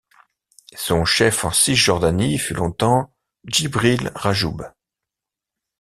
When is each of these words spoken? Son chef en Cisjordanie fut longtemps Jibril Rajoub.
Son 0.75 1.05
chef 1.05 1.45
en 1.45 1.51
Cisjordanie 1.51 2.39
fut 2.39 2.55
longtemps 2.55 3.13
Jibril 3.45 4.11
Rajoub. 4.15 4.63